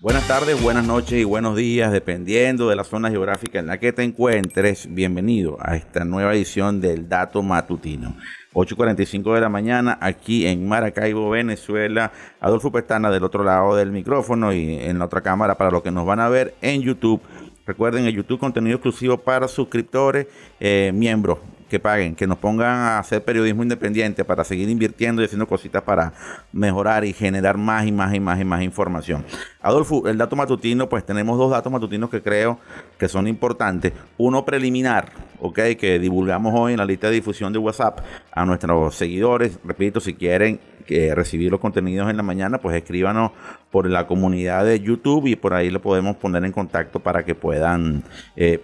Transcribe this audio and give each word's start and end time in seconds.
Buenas 0.00 0.28
tardes, 0.28 0.62
buenas 0.62 0.86
noches 0.86 1.18
y 1.18 1.24
buenos 1.24 1.56
días, 1.56 1.90
dependiendo 1.90 2.68
de 2.68 2.76
la 2.76 2.84
zona 2.84 3.10
geográfica 3.10 3.58
en 3.58 3.66
la 3.66 3.80
que 3.80 3.92
te 3.92 4.04
encuentres. 4.04 4.86
Bienvenido 4.94 5.58
a 5.60 5.74
esta 5.74 6.04
nueva 6.04 6.34
edición 6.34 6.80
del 6.80 7.08
Dato 7.08 7.42
Matutino. 7.42 8.14
8.45 8.54 9.34
de 9.34 9.40
la 9.40 9.48
mañana 9.48 9.98
aquí 10.00 10.46
en 10.46 10.68
Maracaibo, 10.68 11.28
Venezuela. 11.30 12.12
Adolfo 12.38 12.70
Pestana 12.70 13.10
del 13.10 13.24
otro 13.24 13.42
lado 13.42 13.74
del 13.74 13.90
micrófono 13.90 14.52
y 14.52 14.74
en 14.74 15.00
la 15.00 15.06
otra 15.06 15.20
cámara 15.20 15.56
para 15.56 15.72
los 15.72 15.82
que 15.82 15.90
nos 15.90 16.06
van 16.06 16.20
a 16.20 16.28
ver 16.28 16.54
en 16.62 16.80
YouTube. 16.80 17.20
Recuerden, 17.66 18.06
el 18.06 18.14
YouTube 18.14 18.38
contenido 18.38 18.76
exclusivo 18.76 19.18
para 19.18 19.48
suscriptores, 19.48 20.28
eh, 20.60 20.92
miembros 20.94 21.40
que 21.68 21.78
paguen, 21.78 22.14
que 22.14 22.26
nos 22.26 22.38
pongan 22.38 22.70
a 22.70 22.98
hacer 22.98 23.22
periodismo 23.22 23.62
independiente 23.62 24.24
para 24.24 24.44
seguir 24.44 24.68
invirtiendo 24.68 25.22
y 25.22 25.26
haciendo 25.26 25.46
cositas 25.46 25.82
para 25.82 26.12
mejorar 26.52 27.04
y 27.04 27.12
generar 27.12 27.56
más 27.56 27.86
y 27.86 27.92
más 27.92 28.14
y 28.14 28.20
más 28.20 28.40
y 28.40 28.44
más 28.44 28.62
información. 28.62 29.24
Adolfo, 29.60 30.08
el 30.08 30.18
dato 30.18 30.36
matutino, 30.36 30.88
pues 30.88 31.04
tenemos 31.04 31.38
dos 31.38 31.50
datos 31.50 31.70
matutinos 31.70 32.10
que 32.10 32.22
creo 32.22 32.58
que 32.98 33.08
son 33.08 33.28
importantes. 33.28 33.92
Uno 34.16 34.44
preliminar, 34.44 35.12
ok, 35.40 35.58
que 35.78 35.98
divulgamos 35.98 36.54
hoy 36.56 36.72
en 36.72 36.78
la 36.78 36.84
lista 36.84 37.08
de 37.08 37.14
difusión 37.14 37.52
de 37.52 37.58
WhatsApp 37.58 38.00
a 38.32 38.44
nuestros 38.44 38.94
seguidores. 38.94 39.58
Repito, 39.64 40.00
si 40.00 40.14
quieren 40.14 40.60
que 40.86 41.14
recibir 41.14 41.50
los 41.50 41.60
contenidos 41.60 42.08
en 42.08 42.16
la 42.16 42.22
mañana, 42.22 42.58
pues 42.58 42.74
escríbanos 42.74 43.32
por 43.70 43.86
la 43.88 44.06
comunidad 44.06 44.64
de 44.64 44.80
YouTube 44.80 45.26
y 45.26 45.36
por 45.36 45.52
ahí 45.52 45.68
lo 45.68 45.82
podemos 45.82 46.16
poner 46.16 46.44
en 46.46 46.52
contacto 46.52 47.00
para 47.00 47.24
que 47.24 47.34
puedan 47.34 48.02
eh, 48.36 48.62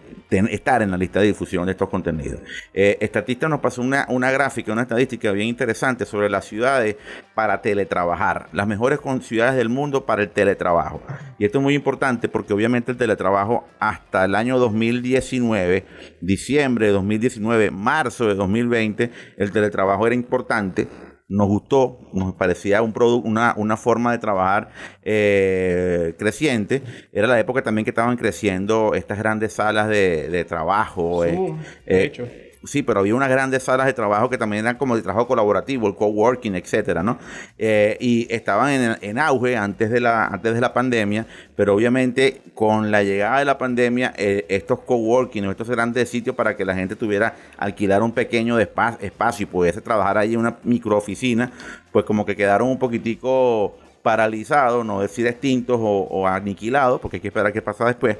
estar 0.50 0.82
en 0.82 0.90
la 0.90 0.96
lista 0.96 1.20
de 1.20 1.26
difusión 1.26 1.66
de 1.66 1.72
estos 1.72 1.88
contenidos. 1.88 2.40
Eh, 2.72 2.98
Estatista 3.00 3.48
nos 3.48 3.60
pasó 3.60 3.82
una, 3.82 4.06
una 4.08 4.30
gráfica, 4.30 4.72
una 4.72 4.82
estadística 4.82 5.32
bien 5.32 5.48
interesante 5.48 6.04
sobre 6.06 6.28
las 6.28 6.44
ciudades 6.44 6.96
para 7.34 7.62
teletrabajar, 7.62 8.48
las 8.52 8.66
mejores 8.66 9.00
ciudades 9.22 9.56
del 9.56 9.68
mundo 9.68 10.06
para 10.06 10.22
el 10.22 10.30
teletrabajo. 10.30 11.02
Y 11.38 11.44
esto 11.44 11.58
es 11.58 11.62
muy 11.62 11.74
importante 11.74 12.28
porque 12.28 12.52
obviamente 12.52 12.92
el 12.92 12.98
teletrabajo 12.98 13.66
hasta 13.78 14.24
el 14.24 14.34
año 14.34 14.58
2019, 14.58 15.84
diciembre 16.20 16.86
de 16.86 16.92
2019, 16.92 17.70
marzo 17.70 18.26
de 18.26 18.34
2020, 18.34 19.10
el 19.36 19.52
teletrabajo 19.52 20.06
era 20.06 20.14
importante 20.14 20.88
nos 21.34 21.48
gustó, 21.48 21.98
nos 22.12 22.34
parecía 22.34 22.80
un 22.82 22.94
una, 23.24 23.54
una 23.56 23.76
forma 23.76 24.12
de 24.12 24.18
trabajar 24.18 24.70
eh, 25.02 26.14
creciente. 26.18 26.82
Era 27.12 27.26
la 27.26 27.38
época 27.40 27.62
también 27.62 27.84
que 27.84 27.90
estaban 27.90 28.16
creciendo 28.16 28.94
estas 28.94 29.18
grandes 29.18 29.52
salas 29.52 29.88
de, 29.88 30.44
trabajo. 30.48 31.24
Eh, 31.24 31.32
de 31.86 32.02
eh, 32.02 32.04
hecho 32.04 32.26
Sí, 32.64 32.82
pero 32.82 33.00
había 33.00 33.14
unas 33.14 33.28
grandes 33.28 33.62
salas 33.62 33.86
de 33.86 33.92
trabajo 33.92 34.30
que 34.30 34.38
también 34.38 34.64
eran 34.64 34.78
como 34.78 34.96
de 34.96 35.02
trabajo 35.02 35.26
colaborativo, 35.26 35.86
el 35.86 35.94
coworking, 35.94 36.54
etcétera, 36.54 37.02
¿no? 37.02 37.18
Eh, 37.58 37.98
y 38.00 38.26
estaban 38.32 38.96
en, 39.00 39.18
auge 39.18 39.56
antes 39.56 39.90
de, 39.90 40.00
la, 40.00 40.26
antes 40.26 40.54
de 40.54 40.60
la 40.60 40.72
pandemia, 40.72 41.26
pero 41.56 41.74
obviamente 41.74 42.40
con 42.54 42.90
la 42.90 43.02
llegada 43.02 43.40
de 43.40 43.44
la 43.44 43.58
pandemia, 43.58 44.14
eh, 44.16 44.46
estos 44.48 44.80
coworking, 44.80 45.44
estos 45.44 45.68
grandes 45.68 46.08
sitios 46.08 46.34
para 46.34 46.56
que 46.56 46.64
la 46.64 46.74
gente 46.74 46.96
tuviera 46.96 47.34
alquilar 47.58 48.02
un 48.02 48.12
pequeño 48.12 48.58
espacio 48.58 49.44
y 49.44 49.46
pudiese 49.46 49.82
trabajar 49.82 50.16
ahí 50.16 50.32
en 50.32 50.40
una 50.40 50.56
microoficina, 50.62 51.52
pues 51.92 52.06
como 52.06 52.24
que 52.24 52.34
quedaron 52.34 52.68
un 52.68 52.78
poquitico 52.78 53.76
paralizados, 54.02 54.84
no 54.86 55.00
decir 55.00 55.26
extintos 55.26 55.78
o, 55.80 56.08
o 56.10 56.26
aniquilados, 56.26 57.00
porque 57.00 57.18
hay 57.18 57.20
que 57.20 57.28
esperar 57.28 57.52
qué 57.52 57.62
pasa 57.62 57.86
después 57.86 58.16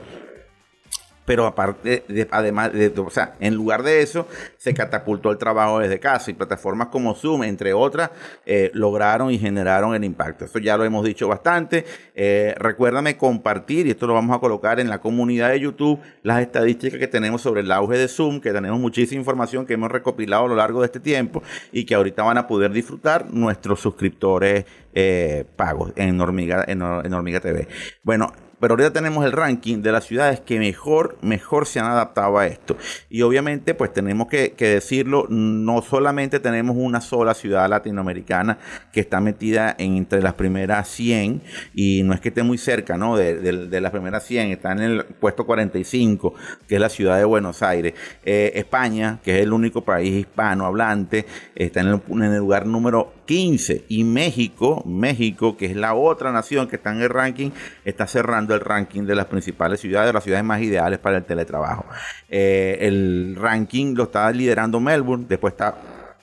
pero 1.25 1.47
aparte, 1.47 2.05
de, 2.08 2.28
además, 2.30 2.72
de, 2.72 2.92
o 2.97 3.11
sea, 3.11 3.34
en 3.41 3.55
lugar 3.55 3.83
de 3.83 4.03
eso, 4.03 4.27
se 4.56 4.75
catapultó 4.75 5.30
el 5.30 5.39
trabajo 5.39 5.78
desde 5.78 5.98
casa 5.98 6.30
y 6.30 6.34
plataformas 6.34 6.89
como 6.89 7.14
Zoom, 7.14 7.44
entre 7.44 7.72
otras, 7.72 8.11
eh, 8.44 8.70
lograron 8.75 9.30
y 9.30 9.39
generaron 9.39 9.95
el 9.95 10.05
impacto. 10.05 10.45
Eso 10.45 10.58
ya 10.58 10.77
lo 10.77 10.84
hemos 10.84 11.05
dicho 11.05 11.28
bastante. 11.28 11.84
Eh, 12.14 12.55
recuérdame 12.58 13.17
compartir, 13.17 13.86
y 13.86 13.90
esto 13.90 14.07
lo 14.07 14.14
vamos 14.14 14.36
a 14.36 14.40
colocar 14.40 14.80
en 14.80 14.89
la 14.89 14.98
comunidad 14.98 15.51
de 15.51 15.61
YouTube, 15.61 16.01
las 16.23 16.40
estadísticas 16.40 16.98
que 16.98 17.08
tenemos 17.08 17.42
sobre 17.42 17.63
el 17.63 17.73
auge 17.73 17.96
de 17.96 18.08
Zoom, 18.08 18.40
que 18.40 18.52
tenemos 18.52 18.79
muchísima 18.79 19.20
información 19.20 19.67
que 19.67 19.74
hemos 19.74 19.90
recopilado 19.90 20.45
a 20.45 20.48
lo 20.48 20.57
largo 20.57 20.80
de 20.80 20.86
este 20.86 21.01
tiempo 21.01 21.42
y 21.73 21.84
que 21.84 21.95
ahorita 21.95 22.23
van 22.23 22.39
a 22.39 22.46
poder 22.46 22.73
disfrutar 22.73 23.30
nuestros 23.30 23.80
suscriptores 23.80 24.64
eh, 24.92 25.45
pagos 25.57 25.92
en 25.96 26.20
Hormiga, 26.20 26.64
en 26.67 26.83
Hormiga 26.83 27.40
TV. 27.40 27.67
Bueno, 28.02 28.33
pero 28.64 28.73
ahorita 28.73 28.95
tenemos 28.95 29.27
el 29.27 29.33
ranking 29.33 29.83
de 29.83 29.92
las 29.92 30.07
ciudades 30.07 30.41
que 30.41 30.58
mejor, 30.58 31.19
mejor 31.20 31.67
se 31.67 31.80
han 31.80 31.85
adaptado 31.85 32.39
a 32.39 32.47
esto. 32.47 32.79
Y 33.11 33.20
obviamente, 33.20 33.75
pues 33.75 33.92
tenemos 33.92 34.27
que, 34.27 34.55
decirlo, 34.57 35.27
no 35.29 35.83
solamente 35.83 36.41
tenemos 36.41 36.75
una 36.79 37.02
sola 37.02 37.35
ciudad 37.35 37.69
latinoamericana 37.69 38.57
que 38.91 39.01
está 39.01 39.20
metida 39.20 39.77
entre 39.77 40.23
las 40.23 40.33
primeras 40.33 40.89
100, 40.89 41.42
y 41.75 42.05
no 42.05 42.14
es 42.14 42.20
que 42.20 42.30
esté 42.30 42.42
muy 42.42 42.57
cerca, 42.57 42.97
¿no? 42.97 43.19
De, 43.19 43.80
las 43.83 43.91
primeras 43.91 44.25
100, 44.25 44.52
está 44.52 44.73
en 44.73 44.79
el 44.79 45.05
puesto 45.05 45.45
45, 45.45 46.33
que 46.67 46.77
es 46.77 46.81
la 46.81 46.89
ciudad 46.89 47.19
de 47.19 47.27
Buenos 47.27 47.63
Aires. 47.63 47.92
Eh, 48.25 48.52
España, 48.55 49.19
que 49.23 49.36
es 49.36 49.42
el 49.42 49.52
único 49.52 49.83
país 49.83 50.11
hispanohablante, 50.14 51.27
está 51.55 51.83
en 51.83 51.89
el, 51.89 52.01
en 52.08 52.23
el 52.23 52.39
lugar 52.39 52.64
número 52.64 53.13
15. 53.27 53.85
Y 53.89 54.05
México, 54.05 54.83
México, 54.86 55.57
que 55.57 55.67
es 55.67 55.77
la 55.77 55.95
otra 55.95 56.33
nación 56.33 56.68
que 56.68 56.77
está 56.77 56.92
en 56.92 57.02
el 57.02 57.11
ranking, 57.11 57.51
está 57.85 58.07
cerrando 58.07 58.55
el 58.55 58.61
ranking 58.61 59.02
de 59.02 59.14
las 59.14 59.27
principales 59.27 59.80
ciudades, 59.80 60.08
de 60.08 60.12
las 60.12 60.24
ciudades 60.24 60.45
más 60.45 60.61
ideales 60.62 60.98
para 60.98 61.18
el 61.18 61.24
teletrabajo. 61.24 61.86
Eh, 62.29 62.79
el 62.80 63.36
ranking 63.39 63.95
lo 63.95 64.05
está 64.05 64.30
liderando 64.30 64.80
Melbourne, 64.80 65.27
después 65.29 65.52
está 65.52 65.74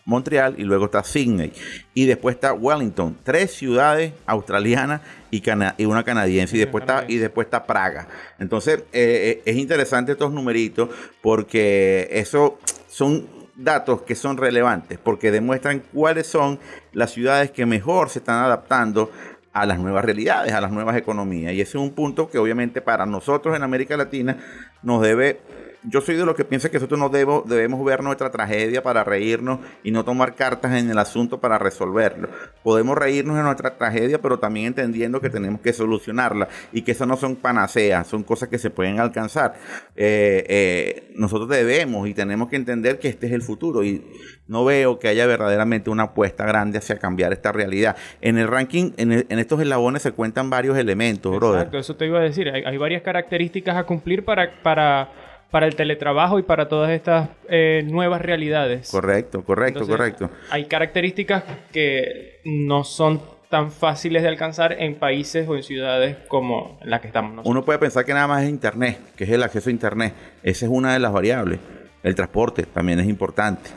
Montreal 0.05 0.55
y 0.57 0.63
luego 0.63 0.85
está 0.85 1.03
Sydney. 1.03 1.53
Y 1.93 2.05
después 2.05 2.35
está 2.35 2.53
Wellington, 2.53 3.17
tres 3.23 3.51
ciudades 3.51 4.13
australianas 4.25 5.01
y, 5.29 5.43
y 5.77 5.85
una 5.85 6.03
canadiense. 6.03 6.55
Y 6.55 6.59
después, 6.59 6.83
está, 6.83 7.05
y 7.07 7.17
después 7.17 7.45
está 7.45 7.65
Praga. 7.65 8.07
Entonces 8.39 8.79
eh, 8.91 9.41
eh, 9.41 9.41
es 9.45 9.57
interesante 9.57 10.13
estos 10.13 10.31
numeritos 10.31 10.89
porque 11.21 12.09
eso 12.11 12.59
son 12.87 13.40
datos 13.63 14.01
que 14.03 14.15
son 14.15 14.37
relevantes 14.37 14.97
porque 14.97 15.31
demuestran 15.31 15.81
cuáles 15.93 16.27
son 16.27 16.59
las 16.93 17.11
ciudades 17.11 17.51
que 17.51 17.65
mejor 17.65 18.09
se 18.09 18.19
están 18.19 18.43
adaptando 18.43 19.11
a 19.53 19.65
las 19.65 19.79
nuevas 19.79 20.05
realidades, 20.05 20.53
a 20.53 20.61
las 20.61 20.71
nuevas 20.71 20.95
economías. 20.95 21.53
Y 21.53 21.61
ese 21.61 21.77
es 21.77 21.83
un 21.83 21.91
punto 21.91 22.29
que 22.29 22.37
obviamente 22.37 22.81
para 22.81 23.05
nosotros 23.05 23.55
en 23.55 23.63
América 23.63 23.97
Latina 23.97 24.37
nos 24.81 25.01
debe 25.01 25.39
yo 25.83 26.01
soy 26.01 26.15
de 26.15 26.25
los 26.25 26.35
que 26.35 26.45
piensa 26.45 26.69
que 26.69 26.77
nosotros 26.77 26.99
no 26.99 27.09
debo, 27.09 27.43
debemos 27.47 27.83
ver 27.83 28.03
nuestra 28.03 28.29
tragedia 28.29 28.83
para 28.83 29.03
reírnos 29.03 29.59
y 29.83 29.91
no 29.91 30.05
tomar 30.05 30.35
cartas 30.35 30.77
en 30.77 30.89
el 30.89 30.97
asunto 30.99 31.39
para 31.39 31.57
resolverlo. 31.57 32.29
Podemos 32.63 32.97
reírnos 32.97 33.35
de 33.35 33.43
nuestra 33.43 33.77
tragedia, 33.77 34.21
pero 34.21 34.37
también 34.37 34.67
entendiendo 34.67 35.19
que 35.19 35.29
tenemos 35.29 35.61
que 35.61 35.73
solucionarla 35.73 36.47
y 36.71 36.83
que 36.83 36.91
eso 36.91 37.05
no 37.05 37.17
son 37.17 37.35
panaceas, 37.35 38.07
son 38.07 38.23
cosas 38.23 38.49
que 38.49 38.59
se 38.59 38.69
pueden 38.69 38.99
alcanzar. 38.99 39.55
Eh, 39.95 40.45
eh, 40.47 41.13
nosotros 41.15 41.49
debemos 41.49 42.07
y 42.07 42.13
tenemos 42.13 42.49
que 42.49 42.57
entender 42.57 42.99
que 42.99 43.07
este 43.07 43.27
es 43.27 43.33
el 43.33 43.41
futuro 43.41 43.83
y 43.83 44.05
no 44.47 44.63
veo 44.65 44.99
que 44.99 45.07
haya 45.07 45.25
verdaderamente 45.25 45.89
una 45.89 46.03
apuesta 46.03 46.45
grande 46.45 46.77
hacia 46.77 46.99
cambiar 46.99 47.33
esta 47.33 47.51
realidad. 47.51 47.95
En 48.21 48.37
el 48.37 48.47
ranking, 48.47 48.91
en, 48.97 49.11
estos 49.39 49.59
eslabones 49.59 50.03
se 50.03 50.11
cuentan 50.11 50.49
varios 50.49 50.77
elementos, 50.77 51.35
brother. 51.35 51.59
Exacto, 51.59 51.79
eso 51.79 51.95
te 51.95 52.05
iba 52.05 52.19
a 52.19 52.23
decir. 52.23 52.49
Hay, 52.49 52.63
hay 52.63 52.77
varias 52.77 53.01
características 53.01 53.77
a 53.77 53.83
cumplir 53.85 54.23
para, 54.23 54.61
para 54.61 55.09
para 55.51 55.67
el 55.67 55.75
teletrabajo 55.75 56.39
y 56.39 56.43
para 56.43 56.69
todas 56.69 56.89
estas 56.91 57.29
eh, 57.49 57.83
nuevas 57.85 58.21
realidades. 58.21 58.89
Correcto, 58.89 59.43
correcto, 59.43 59.85
correcto. 59.85 60.29
Hay 60.49 60.65
características 60.65 61.43
que 61.71 62.39
no 62.45 62.85
son 62.85 63.21
tan 63.49 63.69
fáciles 63.69 64.23
de 64.23 64.29
alcanzar 64.29 64.77
en 64.79 64.95
países 64.95 65.47
o 65.49 65.57
en 65.57 65.63
ciudades 65.63 66.15
como 66.29 66.79
la 66.83 67.01
que 67.01 67.07
estamos 67.07 67.31
nosotros. 67.31 67.51
Uno 67.51 67.65
puede 67.65 67.79
pensar 67.79 68.05
que 68.05 68.13
nada 68.13 68.27
más 68.27 68.43
es 68.43 68.49
Internet, 68.49 68.97
que 69.17 69.25
es 69.25 69.29
el 69.29 69.43
acceso 69.43 69.69
a 69.69 69.73
Internet. 69.73 70.13
Esa 70.41 70.65
es 70.65 70.71
una 70.71 70.93
de 70.93 70.99
las 70.99 71.11
variables. 71.11 71.59
El 72.01 72.15
transporte 72.15 72.63
también 72.63 73.01
es 73.01 73.09
importante. 73.09 73.69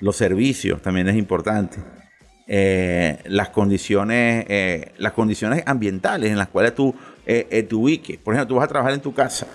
Los 0.00 0.16
servicios 0.16 0.82
también 0.82 1.08
es 1.08 1.14
importante. 1.14 1.76
Eh, 2.48 3.20
las 3.26 3.50
condiciones 3.50 4.44
eh, 4.48 4.92
las 4.98 5.12
condiciones 5.12 5.62
ambientales 5.64 6.30
en 6.30 6.36
las 6.36 6.48
cuales 6.48 6.74
tú 6.74 6.92
te 7.24 7.68
ubiques. 7.72 8.18
Por 8.18 8.34
ejemplo, 8.34 8.48
tú 8.48 8.56
vas 8.56 8.64
a 8.64 8.68
trabajar 8.68 8.92
en 8.92 9.00
tu 9.00 9.14
casa 9.14 9.46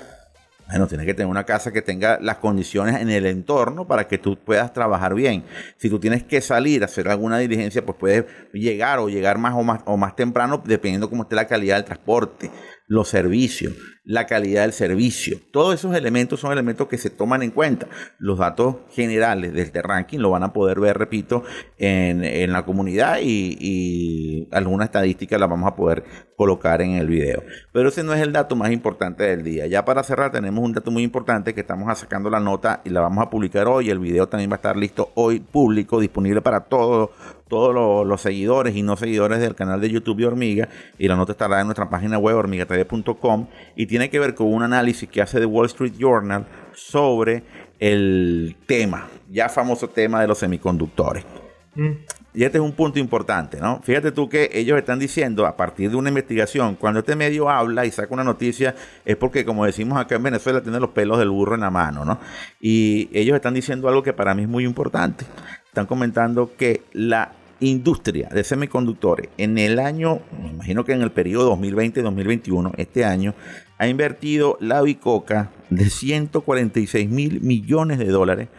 bueno, 0.69 0.87
tienes 0.87 1.07
que 1.07 1.15
tener 1.15 1.27
una 1.27 1.45
casa 1.45 1.71
que 1.71 1.81
tenga 1.81 2.19
las 2.21 2.37
condiciones 2.37 3.01
en 3.01 3.09
el 3.09 3.25
entorno 3.25 3.87
para 3.87 4.07
que 4.07 4.19
tú 4.19 4.37
puedas 4.37 4.71
trabajar 4.71 5.15
bien. 5.15 5.43
Si 5.77 5.89
tú 5.89 5.99
tienes 5.99 6.23
que 6.23 6.41
salir 6.41 6.83
a 6.83 6.85
hacer 6.85 7.07
alguna 7.07 7.39
diligencia, 7.39 7.83
pues 7.83 7.97
puedes 7.97 8.25
llegar 8.53 8.99
o 8.99 9.09
llegar 9.09 9.39
más 9.39 9.55
o 9.55 9.63
más, 9.63 9.81
o 9.85 9.97
más 9.97 10.15
temprano, 10.15 10.61
dependiendo 10.63 11.09
cómo 11.09 11.23
esté 11.23 11.35
la 11.35 11.47
calidad 11.47 11.77
del 11.77 11.85
transporte 11.85 12.51
los 12.89 13.07
servicios, 13.07 13.73
la 14.03 14.25
calidad 14.25 14.63
del 14.63 14.73
servicio. 14.73 15.39
Todos 15.51 15.75
esos 15.75 15.95
elementos 15.95 16.39
son 16.39 16.51
elementos 16.51 16.87
que 16.87 16.97
se 16.97 17.09
toman 17.09 17.43
en 17.43 17.51
cuenta. 17.51 17.87
Los 18.17 18.39
datos 18.39 18.77
generales 18.91 19.53
de 19.53 19.61
este 19.61 19.81
ranking 19.81 20.19
lo 20.19 20.31
van 20.31 20.43
a 20.43 20.53
poder 20.53 20.79
ver, 20.79 20.97
repito, 20.97 21.43
en, 21.77 22.51
la 22.51 22.65
comunidad 22.65 23.19
y, 23.21 23.57
y 23.59 24.47
alguna 24.51 24.85
estadística 24.85 25.37
la 25.37 25.47
vamos 25.47 25.71
a 25.71 25.75
poder 25.75 26.03
colocar 26.35 26.81
en 26.81 26.91
el 26.91 27.07
video. 27.07 27.43
Pero 27.73 27.89
ese 27.89 28.03
no 28.03 28.13
es 28.13 28.21
el 28.21 28.31
dato 28.31 28.55
más 28.55 28.71
importante 28.71 29.23
del 29.23 29.43
día. 29.43 29.67
Ya 29.67 29.83
para 29.83 30.03
cerrar 30.03 30.31
tenemos 30.31 30.63
un 30.63 30.73
dato 30.73 30.89
muy 30.89 31.03
importante 31.03 31.53
que 31.53 31.61
estamos 31.61 31.99
sacando 31.99 32.29
la 32.29 32.39
nota 32.39 32.81
y 32.85 32.89
la 32.89 33.01
vamos 33.01 33.25
a 33.25 33.29
publicar 33.29 33.67
hoy. 33.67 33.89
El 33.89 33.99
video 33.99 34.27
también 34.27 34.49
va 34.49 34.55
a 34.55 34.57
estar 34.57 34.77
listo 34.77 35.11
hoy 35.15 35.39
público, 35.39 35.99
disponible 35.99 36.41
para 36.41 36.61
todos 36.61 37.09
todos 37.49 38.07
los, 38.07 38.21
seguidores 38.21 38.75
y 38.75 38.83
no 38.83 38.95
seguidores 38.95 39.39
del 39.39 39.55
canal 39.55 39.81
de 39.81 39.89
YouTube 39.89 40.17
de 40.17 40.27
Hormiga. 40.27 40.69
Y 40.97 41.07
la 41.07 41.17
nota 41.17 41.33
estará 41.33 41.59
en 41.59 41.67
nuestra 41.67 41.89
página 41.89 42.17
web 42.17 42.37
hormigatv.com. 42.37 43.47
Y 43.75 43.87
tiene 43.89 44.11
que 44.11 44.19
ver 44.19 44.35
con 44.35 44.53
un 44.53 44.61
análisis 44.61 45.09
que 45.09 45.19
hace 45.19 45.39
The 45.39 45.47
Wall 45.47 45.65
Street 45.65 45.93
Journal 45.97 46.45
sobre 46.75 47.43
el 47.79 48.55
tema, 48.67 49.07
ya 49.31 49.49
famoso 49.49 49.89
tema 49.89 50.21
de 50.21 50.27
los 50.27 50.37
semiconductores. 50.37 51.25
Mm. 51.73 51.91
Y 52.35 52.43
este 52.43 52.59
es 52.59 52.63
un 52.63 52.73
punto 52.73 52.99
importante, 52.99 53.59
¿no? 53.59 53.81
Fíjate 53.81 54.11
tú 54.11 54.29
que 54.29 54.51
ellos 54.53 54.77
están 54.77 54.99
diciendo, 54.99 55.47
a 55.47 55.57
partir 55.57 55.89
de 55.89 55.95
una 55.95 56.09
investigación, 56.09 56.75
cuando 56.75 56.99
este 56.99 57.15
medio 57.15 57.49
habla 57.49 57.83
y 57.87 57.91
saca 57.91 58.13
una 58.13 58.23
noticia, 58.23 58.75
es 59.03 59.15
porque, 59.15 59.43
como 59.43 59.65
decimos 59.65 59.99
acá 59.99 60.15
en 60.15 60.23
Venezuela, 60.23 60.61
tiene 60.61 60.79
los 60.79 60.91
pelos 60.91 61.17
del 61.17 61.31
burro 61.31 61.55
en 61.55 61.61
la 61.61 61.71
mano, 61.71 62.05
¿no? 62.05 62.19
Y 62.61 63.09
ellos 63.11 63.35
están 63.35 63.55
diciendo 63.55 63.89
algo 63.89 64.03
que 64.03 64.13
para 64.13 64.35
mí 64.35 64.43
es 64.43 64.49
muy 64.49 64.65
importante. 64.65 65.25
Están 65.65 65.87
comentando 65.87 66.51
que 66.55 66.83
la 66.93 67.31
industria 67.59 68.29
de 68.29 68.43
semiconductores 68.43 69.29
en 69.37 69.57
el 69.57 69.79
año, 69.79 70.21
me 70.41 70.49
imagino 70.49 70.85
que 70.85 70.93
en 70.93 71.01
el 71.01 71.11
periodo 71.11 71.55
2020-2021, 71.57 72.73
este 72.77 73.05
año, 73.05 73.33
ha 73.77 73.87
invertido 73.87 74.57
la 74.59 74.81
Bicoca 74.81 75.51
de 75.69 75.89
146 75.89 77.09
mil 77.09 77.41
millones 77.41 77.99
de 77.99 78.07
dólares 78.07 78.49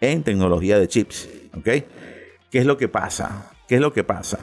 en 0.00 0.22
tecnología 0.22 0.78
de 0.78 0.88
chips. 0.88 1.28
¿Ok? 1.56 1.64
¿Qué 2.50 2.58
es 2.58 2.66
lo 2.66 2.76
que 2.76 2.88
pasa? 2.88 3.50
¿Qué 3.68 3.76
es 3.76 3.80
lo 3.80 3.92
que 3.92 4.04
pasa? 4.04 4.38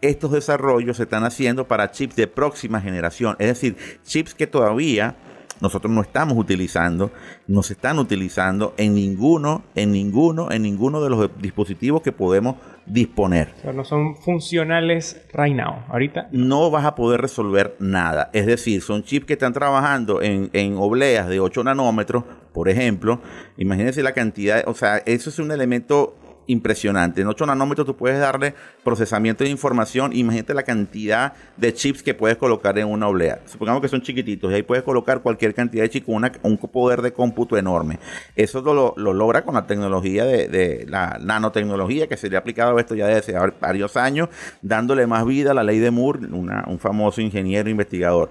Estos 0.00 0.32
desarrollos 0.32 0.96
se 0.96 1.04
están 1.04 1.24
haciendo 1.24 1.68
para 1.68 1.90
chips 1.90 2.16
de 2.16 2.26
próxima 2.26 2.80
generación, 2.80 3.36
es 3.38 3.48
decir, 3.48 3.76
chips 4.04 4.34
que 4.34 4.46
todavía 4.46 5.16
nosotros 5.60 5.92
no 5.92 6.02
estamos 6.02 6.36
utilizando, 6.36 7.12
no 7.46 7.62
se 7.62 7.74
están 7.74 8.00
utilizando 8.00 8.74
en 8.76 8.94
ninguno, 8.94 9.62
en 9.76 9.92
ninguno, 9.92 10.50
en 10.50 10.62
ninguno 10.62 11.00
de 11.00 11.08
los 11.08 11.30
dispositivos 11.40 12.02
que 12.02 12.10
podemos 12.10 12.56
disponer. 12.86 13.48
O 13.58 13.62
sea, 13.62 13.72
no 13.72 13.84
son 13.84 14.16
funcionales 14.16 15.20
right 15.32 15.54
now, 15.54 15.84
ahorita. 15.88 16.28
No 16.32 16.70
vas 16.70 16.84
a 16.84 16.94
poder 16.94 17.20
resolver 17.20 17.76
nada. 17.78 18.30
Es 18.32 18.46
decir, 18.46 18.82
son 18.82 19.02
chips 19.02 19.26
que 19.26 19.34
están 19.34 19.52
trabajando 19.52 20.22
en, 20.22 20.50
en 20.52 20.76
obleas 20.76 21.28
de 21.28 21.40
8 21.40 21.64
nanómetros, 21.64 22.24
por 22.52 22.68
ejemplo. 22.68 23.20
Imagínense 23.56 24.02
la 24.02 24.12
cantidad, 24.12 24.62
o 24.66 24.74
sea, 24.74 24.98
eso 24.98 25.30
es 25.30 25.38
un 25.38 25.50
elemento 25.52 26.16
impresionante. 26.46 27.20
En 27.20 27.28
8 27.28 27.46
nanómetros 27.46 27.86
tú 27.86 27.96
puedes 27.96 28.18
darle 28.18 28.54
procesamiento 28.84 29.44
de 29.44 29.50
información. 29.50 30.12
Imagínate 30.14 30.54
la 30.54 30.62
cantidad 30.62 31.34
de 31.56 31.72
chips 31.72 32.02
que 32.02 32.14
puedes 32.14 32.36
colocar 32.36 32.78
en 32.78 32.88
una 32.88 33.08
oblea. 33.08 33.40
Supongamos 33.46 33.82
que 33.82 33.88
son 33.88 34.02
chiquititos 34.02 34.50
y 34.50 34.54
ahí 34.54 34.62
puedes 34.62 34.84
colocar 34.84 35.22
cualquier 35.22 35.54
cantidad 35.54 35.82
de 35.82 35.90
chips 35.90 36.06
con 36.06 36.22
un 36.42 36.58
poder 36.58 37.02
de 37.02 37.12
cómputo 37.12 37.56
enorme. 37.56 37.98
Eso 38.36 38.60
lo, 38.60 38.94
logra 38.96 39.44
con 39.44 39.54
la 39.54 39.66
tecnología 39.66 40.24
de, 40.24 40.86
la 40.88 41.18
nanotecnología 41.22 42.06
que 42.06 42.16
se 42.16 42.28
le 42.28 42.36
ha 42.36 42.40
aplicado 42.40 42.76
a 42.76 42.80
esto 42.80 42.94
ya 42.94 43.06
desde 43.06 43.36
hace 43.36 43.52
varios 43.60 43.96
años, 43.96 44.28
dándole 44.62 45.06
más 45.06 45.24
vida 45.26 45.52
a 45.52 45.54
la 45.54 45.62
ley 45.62 45.78
de 45.78 45.90
Moore, 45.90 46.20
un 46.26 46.78
famoso 46.78 47.20
ingeniero 47.20 47.70
investigador. 47.70 48.30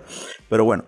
Pero 0.49 0.65
bueno, 0.65 0.83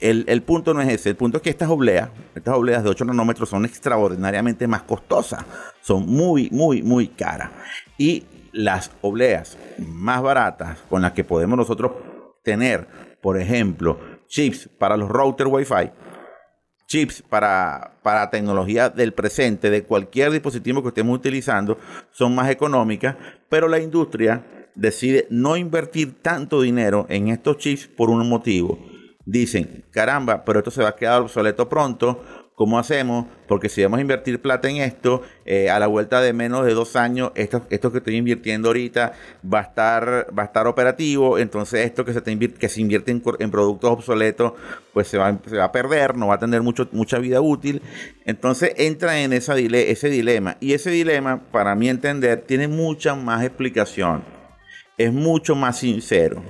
el, 0.00 0.42
punto 0.42 0.74
no 0.74 0.82
es 0.82 0.88
ese, 0.92 1.10
el 1.10 1.16
punto 1.16 1.38
es 1.38 1.42
que 1.42 1.50
estas 1.50 1.70
obleas, 1.70 2.10
estas 2.34 2.54
obleas 2.54 2.84
de 2.84 2.90
8 2.90 3.04
nanómetros 3.06 3.48
son 3.48 3.64
extraordinariamente 3.64 4.66
más 4.66 4.82
costosas, 4.82 5.44
son 5.80 6.06
muy, 6.06 6.50
muy, 6.50 6.82
muy 6.82 7.08
caras. 7.08 7.50
Y 7.96 8.24
las 8.52 8.90
obleas 9.00 9.56
más 9.78 10.22
baratas 10.22 10.78
con 10.88 11.02
las 11.02 11.12
que 11.12 11.24
podemos 11.24 11.56
nosotros 11.56 11.92
tener, 12.42 12.86
por 13.22 13.40
ejemplo, 13.40 13.98
chips 14.26 14.68
para 14.78 14.96
los 14.96 15.08
routers 15.08 15.50
Wi-Fi, 15.50 15.90
chips 16.86 17.22
para, 17.22 17.98
para 18.02 18.30
tecnología 18.30 18.90
del 18.90 19.12
presente, 19.12 19.70
de 19.70 19.84
cualquier 19.84 20.30
dispositivo 20.30 20.82
que 20.82 20.88
estemos 20.88 21.16
utilizando, 21.16 21.78
son 22.10 22.34
más 22.34 22.50
económicas, 22.50 23.16
pero 23.48 23.66
la 23.66 23.80
industria 23.80 24.44
decide 24.74 25.26
no 25.30 25.56
invertir 25.56 26.20
tanto 26.20 26.60
dinero 26.60 27.06
en 27.08 27.28
estos 27.28 27.56
chips 27.56 27.86
por 27.86 28.10
un 28.10 28.28
motivo 28.28 28.78
dicen, 29.26 29.84
caramba, 29.90 30.44
pero 30.44 30.60
esto 30.60 30.70
se 30.70 30.82
va 30.82 30.90
a 30.90 30.96
quedar 30.96 31.20
obsoleto 31.20 31.68
pronto. 31.68 32.22
¿Cómo 32.54 32.78
hacemos? 32.78 33.26
Porque 33.46 33.68
si 33.68 33.82
vamos 33.82 33.98
a 33.98 34.00
invertir 34.00 34.40
plata 34.40 34.70
en 34.70 34.76
esto, 34.76 35.20
eh, 35.44 35.68
a 35.68 35.78
la 35.78 35.88
vuelta 35.88 36.22
de 36.22 36.32
menos 36.32 36.64
de 36.64 36.72
dos 36.72 36.96
años, 36.96 37.32
esto, 37.34 37.66
esto 37.68 37.92
que 37.92 37.98
estoy 37.98 38.16
invirtiendo 38.16 38.68
ahorita 38.68 39.12
va 39.44 39.58
a 39.58 39.62
estar, 39.62 40.26
va 40.36 40.44
a 40.44 40.46
estar 40.46 40.66
operativo. 40.66 41.36
Entonces, 41.36 41.84
esto 41.84 42.06
que 42.06 42.14
se, 42.14 42.22
se 42.68 42.80
invierte 42.80 43.10
en, 43.10 43.50
productos 43.50 43.90
obsoletos, 43.90 44.54
pues 44.94 45.06
se 45.06 45.18
va, 45.18 45.28
a 45.28 45.72
perder, 45.72 46.16
no 46.16 46.28
va 46.28 46.36
a 46.36 46.38
tener 46.38 46.62
mucho, 46.62 46.88
mucha 46.92 47.18
vida 47.18 47.42
útil. 47.42 47.82
Entonces, 48.24 48.72
entra 48.78 49.20
en 49.20 49.34
ese 49.34 49.54
dilema. 50.08 50.56
Y 50.58 50.72
ese 50.72 50.88
dilema, 50.88 51.42
para 51.52 51.74
mi 51.74 51.90
entender, 51.90 52.40
tiene 52.40 52.68
mucha 52.68 53.14
más 53.14 53.44
explicación. 53.44 54.24
Es 54.96 55.12
mucho 55.12 55.54
más 55.54 55.78
sincero. 55.78 56.42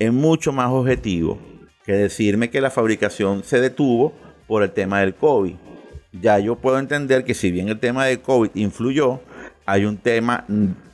Es 0.00 0.12
mucho 0.12 0.50
más 0.50 0.70
objetivo 0.70 1.53
que 1.84 1.92
decirme 1.92 2.50
que 2.50 2.60
la 2.60 2.70
fabricación 2.70 3.44
se 3.44 3.60
detuvo 3.60 4.12
por 4.46 4.62
el 4.62 4.70
tema 4.70 5.00
del 5.00 5.14
COVID. 5.14 5.54
Ya 6.12 6.38
yo 6.38 6.56
puedo 6.56 6.78
entender 6.78 7.24
que 7.24 7.34
si 7.34 7.50
bien 7.50 7.68
el 7.68 7.78
tema 7.78 8.06
del 8.06 8.20
COVID 8.20 8.50
influyó, 8.54 9.20
hay 9.66 9.84
un 9.84 9.96
tema 9.96 10.44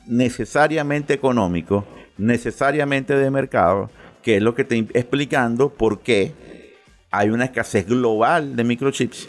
necesariamente 0.07 1.13
económico, 1.13 1.85
necesariamente 2.17 3.15
de 3.15 3.31
mercado, 3.31 3.89
que 4.21 4.37
es 4.37 4.43
lo 4.43 4.55
que 4.55 4.63
estoy 4.63 4.87
explicando 4.93 5.69
por 5.69 6.01
qué 6.01 6.33
hay 7.11 7.29
una 7.29 7.45
escasez 7.45 7.85
global 7.87 8.55
de 8.55 8.63
microchips. 8.63 9.27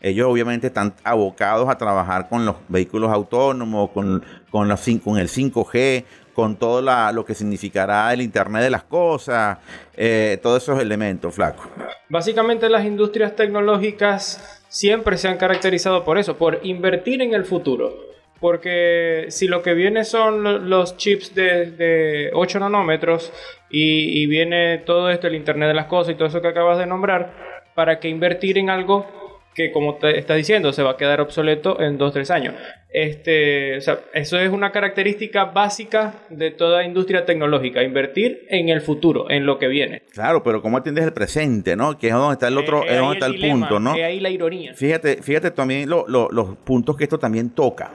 Ellos 0.00 0.28
obviamente 0.28 0.68
están 0.68 0.94
abocados 1.02 1.68
a 1.68 1.76
trabajar 1.76 2.28
con 2.28 2.46
los 2.46 2.56
vehículos 2.68 3.10
autónomos, 3.12 3.90
con, 3.90 4.24
con, 4.50 4.70
el 4.70 4.76
5G, 4.76 6.04
con 6.34 6.56
todo 6.56 6.82
lo 7.12 7.24
que 7.24 7.34
significará 7.34 8.12
el 8.12 8.20
Internet 8.20 8.62
de 8.62 8.70
las 8.70 8.84
Cosas, 8.84 9.58
eh, 9.96 10.38
todos 10.40 10.62
esos 10.62 10.80
elementos, 10.80 11.34
flaco. 11.34 11.64
Básicamente 12.08 12.68
las 12.68 12.84
industrias 12.84 13.34
tecnológicas 13.34 14.62
siempre 14.68 15.18
se 15.18 15.26
han 15.26 15.36
caracterizado 15.36 16.04
por 16.04 16.16
eso, 16.16 16.36
por 16.36 16.60
invertir 16.62 17.20
en 17.20 17.34
el 17.34 17.44
futuro. 17.44 18.06
Porque 18.38 19.26
si 19.30 19.48
lo 19.48 19.62
que 19.62 19.74
viene 19.74 20.04
son 20.04 20.70
los 20.70 20.96
chips 20.96 21.34
de, 21.34 22.30
8 22.32 22.60
nanómetros 22.60 23.32
y, 23.68 24.22
y, 24.22 24.26
viene 24.26 24.78
todo 24.78 25.10
esto, 25.10 25.26
el 25.26 25.34
Internet 25.34 25.66
de 25.66 25.74
las 25.74 25.86
Cosas 25.86 26.14
y 26.14 26.16
todo 26.16 26.28
eso 26.28 26.40
que 26.40 26.46
acabas 26.46 26.78
de 26.78 26.86
nombrar, 26.86 27.32
¿para 27.74 27.98
qué 27.98 28.08
invertir 28.08 28.58
en 28.58 28.70
algo 28.70 29.27
que 29.58 29.72
como 29.72 29.96
te 29.96 30.16
está 30.16 30.36
diciendo 30.36 30.72
se 30.72 30.84
va 30.84 30.92
a 30.92 30.96
quedar 30.96 31.20
obsoleto 31.20 31.80
en 31.80 31.98
2-3 31.98 32.30
años. 32.30 32.54
Este, 32.90 33.76
eso 33.78 33.98
es 34.14 34.50
una 34.50 34.70
característica 34.70 35.46
básica 35.46 36.14
de 36.30 36.52
toda 36.52 36.84
industria 36.84 37.26
tecnológica, 37.26 37.82
invertir 37.82 38.46
en 38.50 38.68
el 38.68 38.80
futuro, 38.80 39.28
en 39.28 39.46
lo 39.46 39.58
que 39.58 39.66
viene. 39.66 40.02
Claro, 40.12 40.44
pero 40.44 40.62
¿cómo 40.62 40.76
atiendes 40.76 41.04
el 41.04 41.12
presente, 41.12 41.74
no? 41.74 41.98
Que 41.98 42.06
es 42.06 42.12
donde 42.12 42.34
está 42.34 42.46
el 42.46 42.56
otro, 42.56 42.84
es 42.84 42.96
donde 42.96 43.14
está 43.14 43.26
el, 43.26 43.40
punto, 43.40 43.80
¿no? 43.80 43.96
Es 43.96 44.04
ahí 44.04 44.20
la 44.20 44.30
ironía. 44.30 44.74
Fíjate, 44.74 45.20
fíjate 45.22 45.50
también 45.50 45.90
los 45.90 46.56
puntos 46.58 46.96
que 46.96 47.02
esto 47.02 47.18
también 47.18 47.50
toca. 47.50 47.90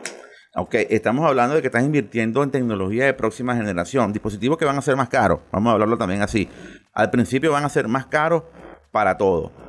Ok, 0.55 0.75
estamos 0.89 1.25
hablando 1.25 1.55
de 1.55 1.62
que 1.62 1.67
estás 1.67 1.86
invirtiendo 1.86 2.43
en 2.43 2.51
tecnología 2.51 3.05
de 3.05 3.13
próxima 3.13 3.55
generación, 3.55 4.12
dispositivos 4.12 4.58
que 4.58 4.65
van 4.65 4.77
a 4.77 4.82
ser 4.82 4.98
más 4.98 5.08
caros, 5.08 5.39
vamos 5.50 5.72
a 5.72 5.74
hablarlo 5.74 5.98
también 5.98 6.22
así. 6.22 6.50
Al 6.91 7.10
principio 7.10 7.53
van 7.53 7.63
a 7.63 7.70
ser 7.70 7.88
más 7.88 8.08
caros 8.08 8.43
para 8.91 9.17
todo 9.17 9.62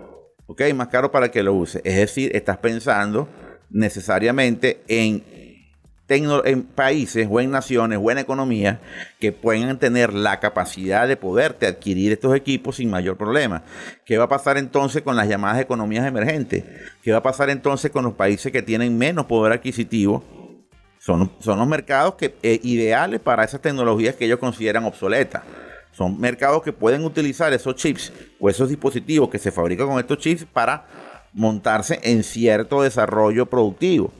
¿ok? 0.47 0.63
Más 0.75 0.89
caro 0.89 1.11
para 1.11 1.31
que 1.31 1.43
lo 1.43 1.55
use. 1.55 1.81
Es 1.85 1.97
decir, 1.97 2.35
estás 2.35 2.59
pensando 2.59 3.29
necesariamente 3.71 4.83
en, 4.89 5.23
países 6.75 7.29
en 7.31 7.51
naciones 7.51 7.99
o 8.01 8.11
en 8.11 8.19
economías 8.19 8.79
que 9.19 9.33
puedan 9.33 9.79
tener 9.79 10.13
la 10.13 10.39
capacidad 10.39 11.09
de 11.09 11.17
poderte 11.17 11.67
adquirir 11.67 12.13
estos 12.13 12.37
equipos 12.37 12.77
sin 12.77 12.91
mayor 12.91 13.17
problema. 13.17 13.63
¿Qué 14.05 14.19
va 14.19 14.25
a 14.25 14.29
pasar 14.29 14.59
entonces 14.59 15.03
con 15.03 15.17
las 15.17 15.29
llamadas 15.29 15.61
economías 15.61 16.07
emergentes? 16.07 16.65
¿Qué 17.03 17.11
va 17.11 17.19
a 17.19 17.23
pasar 17.23 17.51
entonces 17.51 17.91
con 17.91 18.05
los 18.05 18.15
países 18.15 18.53
que 18.53 18.63
tienen 18.63 18.97
menos 18.99 19.27
poder 19.27 19.53
adquisitivo? 19.55 20.23
Son, 20.99 21.31
son 21.41 21.59
los 21.59 21.69
mercados 21.69 22.15
que, 22.15 22.35
eh, 22.43 22.61
ideales 22.63 23.21
para 23.21 23.45
esas 23.45 23.61
tecnologías 23.61 24.15
que 24.15 24.25
ellos 24.25 24.39
consideran 24.39 24.85
obsoletas. 24.85 25.43
Son 25.97 26.21
mercados 26.21 26.63
que 26.63 26.73
pueden 26.73 27.05
utilizar 27.05 27.53
esos 27.53 27.77
chips 27.77 28.13
o 28.41 28.51
esos 28.51 28.69
dispositivos 28.69 29.29
que 29.29 29.39
se 29.39 29.53
fabrican 29.53 29.87
con 29.87 29.99
estos 29.99 30.19
chips 30.19 30.45
para 30.45 30.87
montarse 31.33 32.01
en 32.03 32.25
cierto 32.25 32.83
desarrollo 32.83 33.47
productivo. 33.47 34.13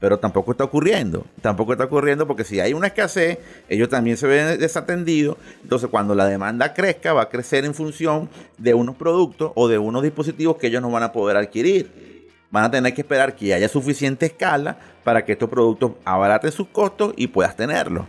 Pero 0.00 0.18
tampoco 0.18 0.50
está 0.50 0.64
ocurriendo. 0.64 1.24
Tampoco 1.40 1.72
está 1.72 1.84
ocurriendo 1.84 2.26
porque 2.26 2.44
si 2.44 2.60
hay 2.60 2.74
una 2.74 2.88
escasez, 2.88 3.38
ellos 3.70 3.88
también 3.88 4.18
se 4.18 4.26
ven 4.26 4.58
desatendidos. 4.58 5.38
Entonces, 5.62 5.88
cuando 5.88 6.14
la 6.14 6.26
demanda 6.26 6.74
crezca, 6.74 7.14
va 7.14 7.22
a 7.22 7.28
crecer 7.30 7.64
en 7.64 7.72
función 7.72 8.28
de 8.58 8.74
unos 8.74 8.96
productos 8.96 9.52
o 9.54 9.66
de 9.66 9.78
unos 9.78 10.02
dispositivos 10.02 10.56
que 10.56 10.66
ellos 10.66 10.82
no 10.82 10.90
van 10.90 11.04
a 11.04 11.12
poder 11.12 11.38
adquirir. 11.38 12.28
Van 12.50 12.64
a 12.64 12.70
tener 12.70 12.92
que 12.92 13.00
esperar 13.00 13.34
que 13.34 13.54
haya 13.54 13.68
suficiente 13.68 14.26
escala 14.26 14.76
para 15.04 15.24
que 15.24 15.32
estos 15.32 15.48
productos 15.48 15.92
abaraten 16.04 16.52
sus 16.52 16.68
costos 16.68 17.14
y 17.16 17.28
puedas 17.28 17.56
tenerlos. 17.56 18.04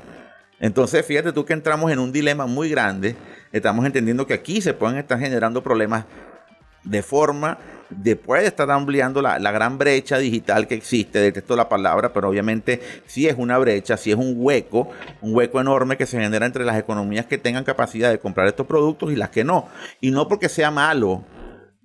Entonces, 0.59 1.05
fíjate 1.05 1.33
tú 1.33 1.45
que 1.45 1.53
entramos 1.53 1.91
en 1.91 1.99
un 1.99 2.11
dilema 2.11 2.45
muy 2.45 2.69
grande. 2.69 3.15
Estamos 3.51 3.85
entendiendo 3.85 4.25
que 4.25 4.33
aquí 4.33 4.61
se 4.61 4.73
pueden 4.73 4.97
estar 4.97 5.19
generando 5.19 5.61
problemas 5.61 6.05
de 6.83 7.01
forma 7.01 7.57
de 7.89 8.15
puede 8.15 8.47
estar 8.47 8.69
ampliando 8.71 9.21
la, 9.21 9.51
gran 9.51 9.77
brecha 9.77 10.17
digital 10.17 10.67
que 10.67 10.75
existe, 10.75 11.19
detesto 11.19 11.55
la 11.55 11.69
palabra, 11.69 12.13
pero 12.13 12.29
obviamente 12.29 12.81
sí 13.05 13.27
es 13.27 13.35
una 13.37 13.57
brecha, 13.57 13.97
sí 13.97 14.11
es 14.11 14.17
un 14.17 14.33
hueco, 14.37 14.89
un 15.21 15.35
hueco 15.35 15.61
enorme 15.61 15.97
que 15.97 16.05
se 16.05 16.19
genera 16.19 16.45
entre 16.45 16.65
las 16.65 16.77
economías 16.77 17.25
que 17.25 17.37
tengan 17.37 17.63
capacidad 17.63 18.09
de 18.09 18.19
comprar 18.19 18.47
estos 18.47 18.65
productos 18.65 19.11
y 19.11 19.15
las 19.15 19.29
que 19.29 19.43
no. 19.43 19.67
Y 20.01 20.11
no 20.11 20.27
porque 20.27 20.49
sea 20.49 20.71
malo 20.71 21.23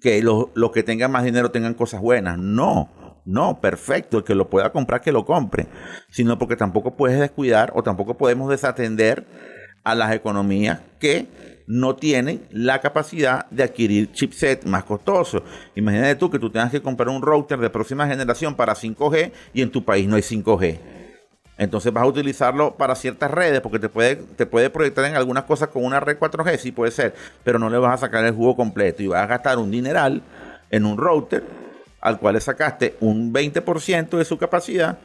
que 0.00 0.22
los 0.22 0.70
que 0.72 0.82
tengan 0.82 1.12
más 1.12 1.24
dinero 1.24 1.50
tengan 1.50 1.74
cosas 1.74 2.00
buenas, 2.00 2.38
no. 2.38 2.88
No, 3.24 3.60
perfecto, 3.60 4.18
el 4.18 4.24
que 4.24 4.34
lo 4.34 4.48
pueda 4.48 4.72
comprar, 4.72 5.00
que 5.00 5.12
lo 5.12 5.24
compre, 5.24 5.66
sino 6.10 6.38
porque 6.38 6.56
tampoco 6.56 6.96
puedes 6.96 7.18
descuidar 7.20 7.72
o 7.74 7.82
tampoco 7.82 8.16
podemos 8.16 8.50
desatender 8.50 9.26
a 9.84 9.94
las 9.94 10.12
economías 10.12 10.80
que 10.98 11.28
no 11.66 11.94
tienen 11.94 12.42
la 12.50 12.80
capacidad 12.80 13.46
de 13.50 13.62
adquirir 13.62 14.10
chipset 14.12 14.64
más 14.64 14.84
costosos. 14.84 15.42
Imagínate 15.76 16.16
tú 16.16 16.28
que 16.28 16.38
tú 16.38 16.50
tengas 16.50 16.70
que 16.70 16.82
comprar 16.82 17.08
un 17.08 17.22
router 17.22 17.58
de 17.58 17.70
próxima 17.70 18.08
generación 18.08 18.56
para 18.56 18.74
5G 18.74 19.32
y 19.54 19.62
en 19.62 19.70
tu 19.70 19.84
país 19.84 20.08
no 20.08 20.16
hay 20.16 20.22
5G. 20.22 20.80
Entonces 21.58 21.92
vas 21.92 22.04
a 22.04 22.06
utilizarlo 22.06 22.74
para 22.76 22.94
ciertas 22.94 23.30
redes 23.30 23.60
porque 23.60 23.78
te 23.78 23.88
puede, 23.88 24.16
te 24.16 24.46
puede 24.46 24.70
proyectar 24.70 25.04
en 25.04 25.14
algunas 25.14 25.44
cosas 25.44 25.68
con 25.68 25.84
una 25.84 26.00
red 26.00 26.18
4G, 26.18 26.56
sí 26.56 26.72
puede 26.72 26.90
ser, 26.90 27.14
pero 27.44 27.58
no 27.58 27.70
le 27.70 27.78
vas 27.78 27.94
a 27.94 28.06
sacar 28.06 28.24
el 28.24 28.32
jugo 28.32 28.56
completo 28.56 29.02
y 29.02 29.08
vas 29.08 29.22
a 29.22 29.26
gastar 29.26 29.58
un 29.58 29.70
dineral 29.70 30.22
en 30.70 30.86
un 30.86 30.96
router 30.96 31.44
al 32.00 32.18
cual 32.18 32.34
le 32.34 32.40
sacaste 32.40 32.96
un 33.00 33.32
20% 33.32 34.16
de 34.16 34.24
su 34.24 34.38
capacidad 34.38 34.98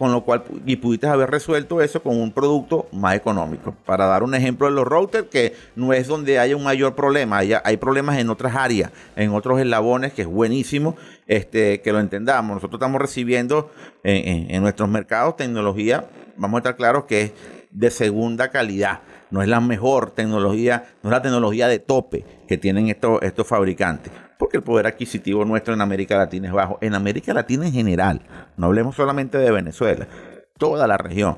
con 0.00 0.12
lo 0.12 0.24
cual 0.24 0.44
y 0.64 0.76
pudiste 0.76 1.06
haber 1.08 1.30
resuelto 1.30 1.82
eso 1.82 2.02
con 2.02 2.16
un 2.18 2.32
producto 2.32 2.88
más 2.90 3.16
económico. 3.16 3.76
Para 3.84 4.06
dar 4.06 4.22
un 4.22 4.34
ejemplo 4.34 4.66
de 4.66 4.72
los 4.72 4.86
routers, 4.86 5.28
que 5.28 5.54
no 5.76 5.92
es 5.92 6.06
donde 6.06 6.38
haya 6.38 6.56
un 6.56 6.64
mayor 6.64 6.94
problema, 6.94 7.36
hay, 7.36 7.52
hay 7.62 7.76
problemas 7.76 8.16
en 8.16 8.30
otras 8.30 8.56
áreas, 8.56 8.90
en 9.14 9.34
otros 9.34 9.60
eslabones, 9.60 10.14
que 10.14 10.22
es 10.22 10.26
buenísimo 10.26 10.96
este, 11.26 11.82
que 11.82 11.92
lo 11.92 12.00
entendamos. 12.00 12.54
Nosotros 12.54 12.78
estamos 12.78 12.98
recibiendo 12.98 13.70
en, 14.02 14.50
en 14.50 14.62
nuestros 14.62 14.88
mercados 14.88 15.36
tecnología, 15.36 16.06
vamos 16.38 16.56
a 16.56 16.60
estar 16.60 16.76
claros 16.76 17.04
que 17.04 17.20
es 17.20 17.32
de 17.70 17.90
segunda 17.90 18.50
calidad 18.50 19.00
no 19.30 19.42
es 19.42 19.48
la 19.48 19.60
mejor 19.60 20.10
tecnología, 20.10 20.88
no 21.02 21.10
es 21.10 21.12
la 21.12 21.22
tecnología 21.22 21.68
de 21.68 21.78
tope 21.78 22.24
que 22.48 22.58
tienen 22.58 22.88
estos, 22.88 23.22
estos 23.22 23.46
fabricantes 23.46 24.10
porque 24.40 24.56
el 24.56 24.62
poder 24.62 24.86
adquisitivo 24.86 25.44
nuestro 25.44 25.74
en 25.74 25.82
América 25.82 26.16
Latina 26.16 26.48
es 26.48 26.54
bajo. 26.54 26.78
En 26.80 26.94
América 26.94 27.34
Latina 27.34 27.66
en 27.66 27.74
general, 27.74 28.22
no 28.56 28.68
hablemos 28.68 28.96
solamente 28.96 29.36
de 29.36 29.50
Venezuela, 29.50 30.08
toda 30.56 30.86
la 30.86 30.96
región. 30.96 31.36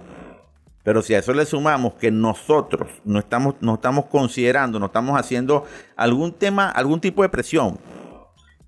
Pero 0.85 1.03
si 1.03 1.13
a 1.15 1.19
eso 1.19 1.35
le 1.35 1.45
sumamos 1.45 1.95
que 1.95 2.13
nosotros 2.13 2.89
no 3.05 3.19
estamos, 3.19 3.57
no 3.61 3.75
estamos 3.75 4.07
considerando, 4.07 4.79
no 4.79 4.87
estamos 4.87 5.19
haciendo 5.19 5.65
algún 5.97 6.33
tema, 6.33 6.71
algún 6.71 7.01
tipo 7.01 7.23
de 7.23 7.29
presión 7.29 7.79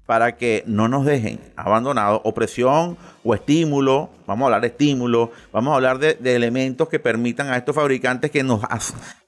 para 0.07 0.37
que 0.37 0.63
no 0.67 0.89
nos 0.89 1.07
dejen 1.07 1.41
abandonados, 1.57 2.21
opresión 2.25 2.97
o 3.23 3.35
estímulo, 3.35 4.11
vamos 4.27 4.43
a 4.43 4.47
hablar 4.47 4.61
de 4.61 4.67
estímulo, 4.69 5.33
vamos 5.51 5.73
a 5.73 5.77
hablar 5.77 5.99
de, 5.99 6.35
elementos 6.35 6.89
que 6.89 6.99
permitan 6.99 7.49
a 7.49 7.57
estos 7.57 7.75
fabricantes 7.75 8.31
que 8.31 8.43
nos, 8.43 8.61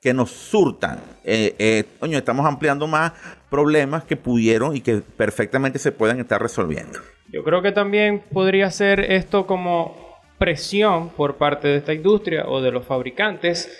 que 0.03 0.13
nos 0.13 0.31
surtan. 0.31 1.01
Eh, 1.25 1.55
eh, 1.59 1.85
estamos 2.13 2.45
ampliando 2.45 2.87
más 2.87 3.13
problemas 3.49 4.05
que 4.05 4.17
pudieron 4.17 4.77
y 4.77 4.81
que 4.81 4.97
perfectamente 4.97 5.79
se 5.79 5.93
pueden 5.93 6.21
estar 6.21 6.43
resolviendo. 6.43 6.99
Yo 7.33 7.43
creo 7.43 7.63
que 7.63 7.73
también 7.73 8.23
podría 8.33 8.71
ser 8.71 9.01
esto 9.01 9.47
como 9.47 9.97
presión 10.39 11.09
por 11.09 11.37
parte 11.37 11.69
de 11.69 11.79
esta 11.79 11.95
industria 11.95 12.45
o 12.47 12.61
de 12.61 12.71
los 12.71 12.85
fabricantes 12.85 13.71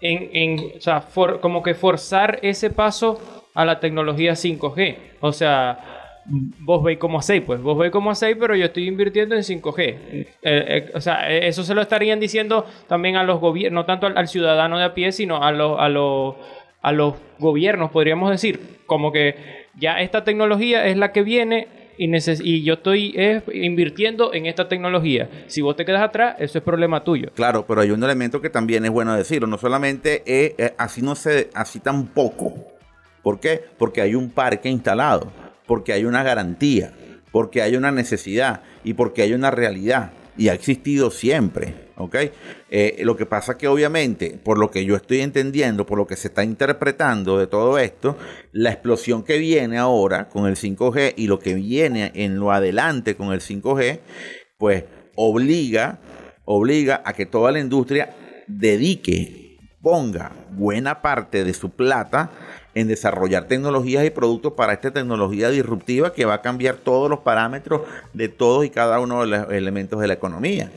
en, 0.00 0.30
en 0.32 0.72
o 0.78 0.80
sea, 0.80 1.04
como 1.42 1.62
que 1.62 1.74
forzar 1.74 2.38
ese 2.42 2.70
paso 2.70 3.20
a 3.54 3.66
la 3.66 3.80
tecnología 3.80 4.32
5G. 4.32 4.96
O 5.20 5.32
sea, 5.32 5.99
vos 6.26 6.82
veis 6.82 6.98
cómo 6.98 7.18
hacéis, 7.18 7.42
pues 7.42 7.60
vos 7.60 7.78
veis 7.78 7.92
cómo 7.92 8.10
hacéis, 8.10 8.36
pero 8.38 8.54
yo 8.54 8.66
estoy 8.66 8.86
invirtiendo 8.86 9.34
en 9.34 9.42
5G. 9.42 9.78
Eh, 9.80 10.26
eh, 10.42 10.90
o 10.94 11.00
sea, 11.00 11.30
eh, 11.30 11.48
eso 11.48 11.64
se 11.64 11.74
lo 11.74 11.82
estarían 11.82 12.20
diciendo 12.20 12.66
también 12.86 13.16
a 13.16 13.24
los 13.24 13.40
gobiernos, 13.40 13.82
no 13.82 13.86
tanto 13.86 14.06
al, 14.06 14.28
ciudadano 14.28 14.78
de 14.78 14.84
a 14.84 14.94
pie, 14.94 15.12
sino 15.12 15.42
a, 15.42 15.52
los 15.52 15.78
a, 15.78 15.86
a 16.82 16.92
los 16.92 17.14
gobiernos, 17.38 17.90
podríamos 17.90 18.30
decir. 18.30 18.80
Como 18.86 19.12
que 19.12 19.66
ya 19.78 20.00
esta 20.00 20.24
tecnología 20.24 20.86
es 20.86 20.96
la 20.96 21.12
que 21.12 21.22
viene 21.22 21.68
y, 21.96 22.10
y 22.42 22.64
yo 22.64 22.74
estoy 22.74 23.14
invirtiendo 23.52 24.34
en 24.34 24.46
esta 24.46 24.68
tecnología. 24.68 25.28
Si 25.46 25.60
vos 25.60 25.76
te 25.76 25.84
quedas 25.84 26.02
atrás, 26.02 26.36
eso 26.38 26.58
es 26.58 26.64
problema 26.64 27.04
tuyo. 27.04 27.30
Claro, 27.34 27.64
pero 27.66 27.82
hay 27.82 27.90
un 27.90 28.02
elemento 28.02 28.40
que 28.40 28.50
también 28.50 28.84
es 28.84 28.90
bueno 28.90 29.14
decirlo. 29.16 29.46
No 29.46 29.58
solamente 29.58 30.22
es, 30.26 30.72
así 30.76 31.02
no 31.02 31.14
se, 31.14 31.50
así 31.54 31.78
tampoco. 31.78 32.54
¿Por 33.22 33.38
qué? 33.38 33.60
Porque 33.78 34.00
hay 34.00 34.14
un 34.14 34.30
parque 34.30 34.70
instalado 34.70 35.30
porque 35.70 35.92
hay 35.92 36.04
una 36.04 36.24
garantía, 36.24 36.92
porque 37.30 37.62
hay 37.62 37.76
una 37.76 37.92
necesidad 37.92 38.62
y 38.82 38.94
porque 38.94 39.22
hay 39.22 39.34
una 39.34 39.52
realidad. 39.52 40.10
Y 40.36 40.48
ha 40.48 40.52
existido 40.52 41.12
siempre. 41.12 41.90
Eh, 42.70 43.02
lo 43.04 43.16
que 43.16 43.24
pasa 43.24 43.56
que 43.56 43.68
obviamente, 43.68 44.36
por 44.42 44.58
lo 44.58 44.72
que 44.72 44.84
yo 44.84 44.96
estoy 44.96 45.20
entendiendo, 45.20 45.86
por 45.86 45.96
lo 45.96 46.08
que 46.08 46.16
se 46.16 46.26
está 46.26 46.42
interpretando 46.42 47.38
de 47.38 47.46
todo 47.46 47.78
esto, 47.78 48.18
la 48.50 48.72
explosión 48.72 49.22
que 49.22 49.38
viene 49.38 49.78
ahora 49.78 50.28
con 50.28 50.48
el 50.48 50.56
5G 50.56 51.14
y 51.16 51.28
lo 51.28 51.38
que 51.38 51.54
viene 51.54 52.10
en 52.16 52.40
lo 52.40 52.50
adelante 52.50 53.14
con 53.14 53.32
el 53.32 53.40
5G, 53.40 54.00
pues 54.58 54.86
obliga, 55.14 56.00
obliga 56.46 57.00
a 57.04 57.12
que 57.12 57.26
toda 57.26 57.52
la 57.52 57.60
industria 57.60 58.10
dedique, 58.48 59.56
ponga 59.80 60.32
buena 60.50 61.00
parte 61.00 61.44
de 61.44 61.54
su 61.54 61.70
plata 61.70 62.32
en 62.74 62.88
desarrollar 62.88 63.48
tecnologías 63.48 64.04
y 64.04 64.10
productos 64.10 64.52
para 64.52 64.72
esta 64.72 64.90
tecnología 64.90 65.50
disruptiva 65.50 66.12
que 66.12 66.24
va 66.24 66.34
a 66.34 66.42
cambiar 66.42 66.76
todos 66.76 67.10
los 67.10 67.20
parámetros 67.20 67.82
de 68.12 68.28
todos 68.28 68.64
y 68.64 68.70
cada 68.70 69.00
uno 69.00 69.22
de 69.22 69.26
los 69.26 69.50
elementos 69.50 70.00
de 70.00 70.06
la 70.06 70.14
economía. 70.14 70.70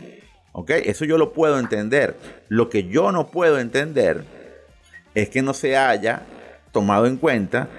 ¿Ok? 0.52 0.72
Eso 0.72 1.06
yo 1.06 1.18
lo 1.18 1.34
puedo 1.34 1.60
entender. 1.60 2.18
Lo 2.48 2.70
que 2.70 2.86
yo 2.86 3.12
no 3.12 3.28
puedo 3.28 3.60
entender 3.60 4.24
es 5.14 5.30
que 5.30 5.42
no 5.42 5.54
se 5.54 5.78
haya 5.78 6.24
tomado 6.72 7.06
en 7.06 7.18
cuenta 7.18 7.70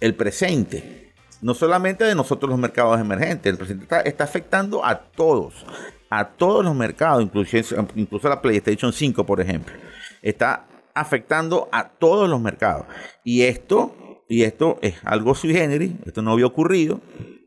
el 0.00 0.14
presente. 0.14 1.12
No 1.40 1.54
solamente 1.54 2.04
de 2.04 2.14
nosotros 2.14 2.50
los 2.50 2.58
mercados 2.58 3.00
emergentes, 3.00 3.50
el 3.50 3.58
presente 3.58 3.86
está, 4.04 4.24
afectando 4.24 4.84
a 4.84 4.96
todos, 4.98 5.66
a 6.08 6.28
todos 6.28 6.64
los 6.64 6.74
mercados, 6.74 7.22
incluso, 7.22 7.56
incluso 7.96 8.28
la 8.28 8.40
PlayStation 8.40 8.92
5, 8.92 9.26
por 9.26 9.40
ejemplo. 9.40 9.74
Está 10.22 10.66
afectando 10.94 11.68
a 11.72 11.88
todos 11.88 12.28
los 12.28 12.40
mercados. 12.40 12.86
Y 13.24 13.42
esto, 13.42 14.24
y 14.28 14.42
esto 14.42 14.78
es 14.82 14.94
algo 15.04 15.34
sui 15.34 15.52
generis, 15.52 15.92
esto 16.06 16.22
no 16.22 16.32
había 16.32 16.46
ocurrido. 16.46 17.00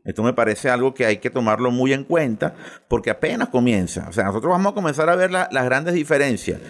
Esto 0.04 0.22
me 0.22 0.32
parece 0.32 0.70
algo 0.70 0.94
que 0.94 1.04
hay 1.04 1.18
que 1.18 1.30
tomarlo 1.30 1.72
muy 1.72 1.92
en 1.92 2.04
cuenta 2.04 2.54
porque 2.86 3.10
apenas 3.10 3.48
comienza. 3.48 4.06
O 4.08 4.12
sea, 4.12 4.24
nosotros 4.24 4.52
vamos 4.52 4.70
a 4.70 4.74
comenzar 4.74 5.08
a 5.08 5.16
ver 5.16 5.32
las 5.32 5.64
grandes 5.64 5.94
diferencias. 5.94 6.60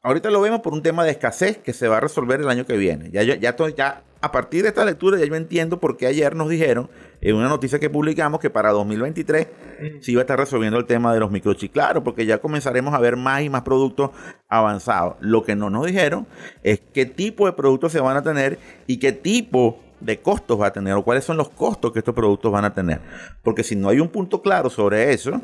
Ahorita 0.00 0.30
lo 0.30 0.40
vemos 0.40 0.60
por 0.60 0.72
un 0.72 0.82
tema 0.82 1.04
de 1.04 1.10
escasez 1.10 1.58
que 1.58 1.72
se 1.72 1.88
va 1.88 1.96
a 1.96 2.00
resolver 2.00 2.40
el 2.40 2.48
año 2.48 2.64
que 2.64 2.76
viene. 2.76 3.10
Ya, 3.10 3.24
ya, 3.24 3.34
ya, 3.34 3.56
ya 3.76 4.02
a 4.20 4.32
partir 4.32 4.62
de 4.62 4.68
esta 4.68 4.84
lectura 4.84 5.18
ya 5.18 5.26
yo 5.26 5.34
entiendo 5.34 5.78
por 5.78 5.96
qué 5.96 6.06
ayer 6.06 6.34
nos 6.34 6.48
dijeron 6.48 6.90
en 7.20 7.36
una 7.36 7.48
noticia 7.48 7.78
que 7.78 7.90
publicamos 7.90 8.40
que 8.40 8.50
para 8.50 8.70
2023 8.72 9.46
mm. 9.46 9.86
se 10.00 10.12
iba 10.12 10.20
a 10.20 10.24
estar 10.24 10.38
resolviendo 10.38 10.78
el 10.78 10.86
tema 10.86 11.12
de 11.14 11.20
los 11.20 11.30
microchips. 11.30 11.72
Claro, 11.72 12.04
porque 12.04 12.26
ya 12.26 12.38
comenzaremos 12.38 12.94
a 12.94 13.00
ver 13.00 13.16
más 13.16 13.42
y 13.42 13.50
más 13.50 13.62
productos 13.62 14.10
avanzados. 14.48 15.16
Lo 15.20 15.42
que 15.42 15.56
no 15.56 15.70
nos 15.70 15.86
dijeron 15.86 16.26
es 16.62 16.80
qué 16.92 17.06
tipo 17.06 17.46
de 17.46 17.52
productos 17.52 17.92
se 17.92 18.00
van 18.00 18.16
a 18.16 18.22
tener 18.22 18.58
y 18.86 18.98
qué 18.98 19.12
tipo 19.12 19.80
de 20.00 20.20
costos 20.20 20.60
va 20.60 20.68
a 20.68 20.72
tener 20.72 20.94
o 20.94 21.02
cuáles 21.02 21.24
son 21.24 21.36
los 21.36 21.48
costos 21.48 21.92
que 21.92 21.98
estos 21.98 22.14
productos 22.14 22.52
van 22.52 22.64
a 22.64 22.74
tener. 22.74 23.00
Porque 23.42 23.64
si 23.64 23.76
no 23.76 23.88
hay 23.88 24.00
un 24.00 24.08
punto 24.08 24.42
claro 24.42 24.70
sobre 24.70 25.12
eso, 25.12 25.40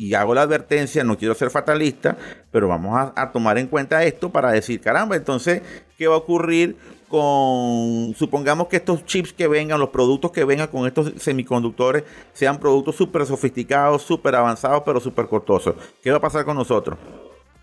y 0.00 0.14
hago 0.14 0.34
la 0.34 0.40
advertencia, 0.40 1.04
no 1.04 1.18
quiero 1.18 1.34
ser 1.34 1.50
fatalista, 1.50 2.16
pero 2.50 2.68
vamos 2.68 3.12
a, 3.14 3.32
tomar 3.32 3.58
en 3.58 3.66
cuenta 3.66 4.02
esto 4.02 4.30
para 4.30 4.50
decir, 4.50 4.80
caramba, 4.80 5.14
entonces, 5.14 5.60
¿qué 5.98 6.08
va 6.08 6.14
a 6.14 6.18
ocurrir 6.18 6.74
con, 7.06 8.14
supongamos 8.16 8.68
que 8.68 8.76
estos 8.76 9.04
chips 9.04 9.34
que 9.34 9.46
vengan, 9.46 9.78
los 9.78 9.90
productos 9.90 10.30
que 10.30 10.46
vengan 10.46 10.68
con 10.68 10.86
estos 10.86 11.12
semiconductores, 11.18 12.04
sean 12.32 12.58
productos 12.58 12.96
súper 12.96 13.26
sofisticados, 13.26 14.00
súper 14.00 14.36
avanzados, 14.36 14.84
pero 14.86 15.00
súper 15.00 15.26
costosos. 15.26 15.74
¿Qué 16.02 16.10
va 16.10 16.16
a 16.16 16.20
pasar 16.20 16.46
con 16.46 16.56
nosotros? 16.56 16.98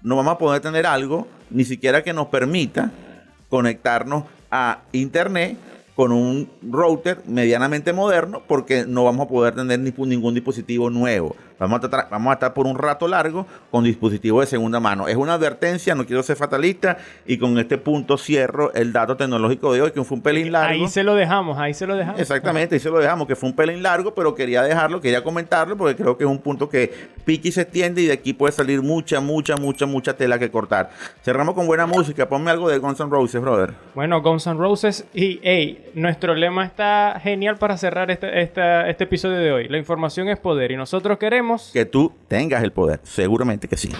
No 0.03 0.15
vamos 0.15 0.35
a 0.35 0.37
poder 0.37 0.61
tener 0.61 0.85
algo, 0.85 1.27
ni 1.49 1.65
siquiera 1.65 2.03
que 2.03 2.13
nos 2.13 2.27
permita 2.27 2.91
conectarnos 3.49 4.25
a 4.51 4.81
Internet 4.91 5.57
con 5.95 6.11
un 6.11 6.47
router 6.61 7.23
medianamente 7.25 7.93
moderno 7.93 8.43
porque 8.47 8.85
no 8.85 9.05
vamos 9.05 9.25
a 9.25 9.29
poder 9.29 9.55
tener 9.55 9.79
ningún 9.79 10.35
dispositivo 10.35 10.91
nuevo. 10.91 11.35
Vamos 11.59 11.81
a, 11.83 12.07
vamos 12.11 12.29
a 12.31 12.33
estar 12.33 12.53
por 12.53 12.67
un 12.67 12.77
rato 12.77 13.07
largo 13.07 13.45
con 13.71 13.83
dispositivos 13.83 14.41
de 14.41 14.47
segunda 14.47 14.79
mano. 14.79 15.07
Es 15.07 15.15
una 15.15 15.33
advertencia, 15.33 15.95
no 15.95 16.05
quiero 16.05 16.21
ser 16.21 16.35
fatalista 16.37 16.97
y 17.25 17.37
con 17.37 17.57
este 17.57 17.77
punto 17.79 18.17
cierro 18.17 18.71
el 18.73 18.93
dato 18.93 19.17
tecnológico 19.17 19.73
de 19.73 19.81
hoy 19.81 19.91
que 19.91 20.03
fue 20.03 20.17
un 20.17 20.21
pelín 20.23 20.51
largo. 20.51 20.69
Ahí 20.83 20.87
se 20.87 21.03
lo 21.03 21.15
dejamos, 21.15 21.57
ahí 21.57 21.73
se 21.73 21.87
lo 21.87 21.95
dejamos. 21.95 22.19
Exactamente, 22.21 22.75
ahí 22.75 22.79
se 22.79 22.89
lo 22.91 22.99
dejamos, 22.99 23.27
que 23.27 23.35
fue 23.35 23.49
un 23.49 23.55
pelín 23.55 23.81
largo, 23.81 24.13
pero 24.13 24.35
quería 24.35 24.61
dejarlo, 24.61 25.01
quería 25.01 25.23
comentarlo 25.23 25.75
porque 25.77 25.95
creo 25.95 26.15
que 26.17 26.25
es 26.25 26.29
un 26.29 26.39
punto 26.39 26.69
que 26.69 26.93
piqui 27.25 27.51
se 27.51 27.61
extiende 27.61 28.01
y 28.01 28.05
de 28.05 28.13
aquí 28.13 28.33
puede 28.33 28.51
salir 28.51 28.83
mucha, 28.83 29.19
mucha, 29.19 29.55
mucha, 29.57 29.85
mucha 29.87 30.13
tela 30.15 30.37
que 30.37 30.51
cortar. 30.51 30.91
Cerramos 31.23 31.55
con 31.55 31.65
buena 31.65 31.87
música, 31.87 32.29
ponme 32.29 32.51
algo 32.51 32.69
de 32.69 32.77
Guns 32.77 32.99
N' 32.99 33.09
Roses, 33.09 33.41
brother. 33.41 33.73
Bueno, 33.95 34.21
Guns 34.21 34.45
N' 34.45 34.57
Roses 34.59 35.05
y, 35.13 35.39
hey, 35.41 35.89
nuestro 35.95 36.35
lema 36.35 36.65
está 36.65 37.19
genial 37.19 37.57
para 37.57 37.77
cerrar 37.77 38.11
este, 38.11 38.41
esta- 38.43 38.87
este 38.89 39.05
episodio 39.05 39.37
de 39.37 39.51
hoy. 39.51 39.67
La 39.69 39.77
información 39.79 40.27
es 40.29 40.37
poder 40.37 40.71
y 40.71 40.75
nosotros 40.77 41.17
queremos... 41.17 41.46
Que 41.73 41.85
tú 41.85 42.11
tengas 42.27 42.63
el 42.63 42.71
poder. 42.71 42.99
Seguramente 43.03 43.67
que 43.67 43.77
sí. 43.77 43.91